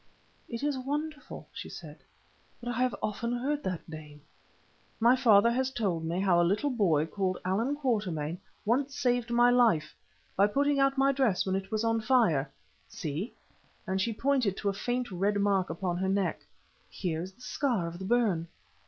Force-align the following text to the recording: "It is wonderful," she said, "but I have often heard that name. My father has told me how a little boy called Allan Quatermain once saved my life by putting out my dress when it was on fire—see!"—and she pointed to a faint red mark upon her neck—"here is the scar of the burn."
"It 0.49 0.63
is 0.63 0.79
wonderful," 0.79 1.47
she 1.53 1.69
said, 1.69 1.99
"but 2.59 2.69
I 2.69 2.79
have 2.81 2.95
often 3.03 3.33
heard 3.33 3.61
that 3.61 3.87
name. 3.87 4.21
My 4.99 5.15
father 5.15 5.51
has 5.51 5.69
told 5.69 6.03
me 6.05 6.19
how 6.19 6.41
a 6.41 6.41
little 6.41 6.71
boy 6.71 7.05
called 7.05 7.37
Allan 7.45 7.75
Quatermain 7.75 8.39
once 8.65 8.95
saved 8.97 9.29
my 9.29 9.51
life 9.51 9.95
by 10.35 10.47
putting 10.47 10.79
out 10.79 10.97
my 10.97 11.11
dress 11.11 11.45
when 11.45 11.55
it 11.55 11.69
was 11.69 11.83
on 11.83 12.01
fire—see!"—and 12.01 12.49
she 14.01 14.11
pointed 14.13 14.57
to 14.57 14.69
a 14.69 14.73
faint 14.73 15.11
red 15.11 15.35
mark 15.39 15.69
upon 15.69 15.97
her 15.97 16.09
neck—"here 16.09 17.21
is 17.21 17.33
the 17.33 17.41
scar 17.41 17.85
of 17.85 17.99
the 17.99 18.05
burn." 18.05 18.47